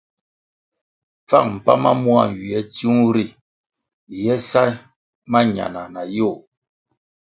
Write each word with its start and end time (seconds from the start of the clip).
Pfang 1.25 1.49
mpoa 1.57 1.91
mua 2.03 2.23
tsiung 2.73 3.01
ri 3.15 3.25
ye 4.23 4.35
sa 4.49 4.63
mañana 5.33 5.81
na 5.93 6.01
yoh. 6.17 6.39